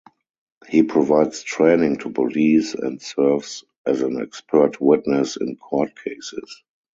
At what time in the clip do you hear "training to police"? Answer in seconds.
1.43-2.73